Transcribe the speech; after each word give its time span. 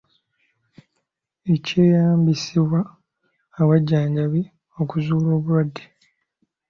Ekyeyambisibwa 1.53 2.79
abajjanjabi 3.61 4.41
okuzuula 4.81 5.29
obulwadde. 5.37 5.83